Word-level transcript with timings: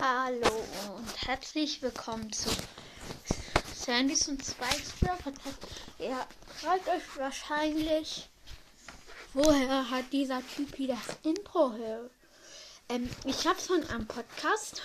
Hallo 0.00 0.46
und 0.96 1.26
herzlich 1.26 1.82
willkommen 1.82 2.32
zu 2.32 2.48
Sandys 3.74 4.28
und 4.28 4.40
Spikes 4.44 4.92
Podcast. 4.92 5.58
Ihr 5.98 6.24
fragt 6.46 6.88
euch 6.88 7.02
wahrscheinlich, 7.16 8.28
woher 9.34 9.90
hat 9.90 10.04
dieser 10.12 10.40
Typ 10.54 10.76
das 10.86 11.16
Intro 11.24 11.72
her? 11.72 12.08
Ähm, 12.88 13.10
ich 13.24 13.44
habe 13.44 13.58
von 13.58 13.82
einem 13.88 14.06
Podcast, 14.06 14.82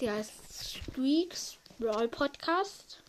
der 0.00 0.14
heißt 0.14 0.32
Squeaks 0.52 1.56
Brawl 1.78 2.08
Podcast. 2.08 3.00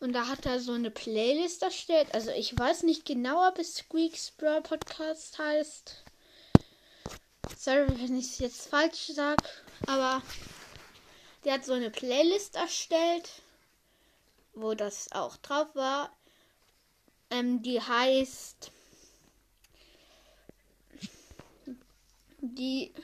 Und 0.00 0.14
da 0.14 0.26
hat 0.26 0.46
er 0.46 0.58
so 0.58 0.72
eine 0.72 0.90
Playlist 0.90 1.62
erstellt. 1.62 2.14
Also 2.14 2.30
ich 2.30 2.58
weiß 2.58 2.84
nicht 2.84 3.04
genau, 3.04 3.46
ob 3.46 3.58
es 3.58 3.76
Squeaks 3.76 4.30
Brawl 4.30 4.62
Podcast 4.62 5.38
heißt. 5.38 6.02
Sorry, 7.68 7.86
wenn 8.00 8.16
ich 8.16 8.30
es 8.30 8.38
jetzt 8.38 8.70
falsch 8.70 9.08
sage. 9.08 9.44
Aber 9.84 10.22
der 11.44 11.52
hat 11.52 11.66
so 11.66 11.74
eine 11.74 11.90
Playlist 11.90 12.56
erstellt, 12.56 13.42
wo 14.54 14.72
das 14.72 15.12
auch 15.12 15.36
drauf 15.36 15.74
war. 15.74 16.10
Ähm, 17.28 17.60
die 17.60 17.78
heißt 17.78 18.70
die 22.40 22.94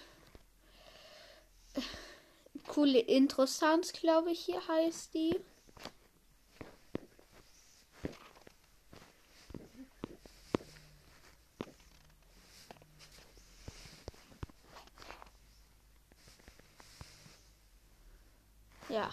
coole 2.66 3.00
Intro-Sounds, 3.00 3.92
glaube 3.92 4.30
ich, 4.30 4.46
hier 4.46 4.66
heißt 4.66 5.12
die. 5.12 5.38
Ja. 18.94 19.10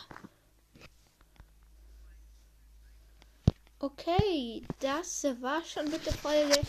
Okay, 3.79 4.61
das 4.79 5.23
war 5.41 5.63
schon 5.63 5.89
mit 5.89 6.05
der 6.05 6.13
Folge. 6.13 6.59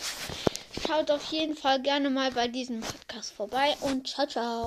Schaut 0.80 1.10
auf 1.10 1.24
jeden 1.30 1.54
Fall 1.54 1.82
gerne 1.82 2.08
mal 2.08 2.32
bei 2.32 2.48
diesem 2.48 2.80
Podcast 2.80 3.32
vorbei 3.32 3.77
und 3.82 4.08
ciao, 4.08 4.27
ciao. 4.27 4.60